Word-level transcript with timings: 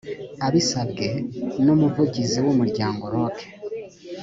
abisabwe 0.47 1.05
n 1.63 1.65
umuvugizi 1.75 2.37
w 2.45 2.47
umuryango 2.53 3.03
rock 3.15 3.37